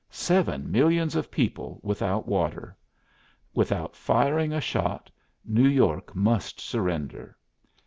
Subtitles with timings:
[0.09, 2.75] Seven millions of people without water!
[3.53, 5.11] Without firing a shot,
[5.45, 7.37] New York must surrender!